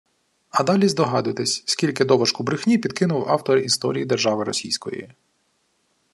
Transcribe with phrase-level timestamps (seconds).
[0.49, 5.09] А далі здогадуйтеся, скільки «доважку брехні» підкинув автор «Історії держави Російської»